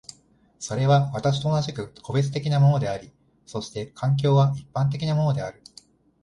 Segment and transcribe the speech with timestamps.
[0.57, 3.11] それは私と同じく個別的なものであり、
[3.45, 5.61] そして環境は一般的なものである。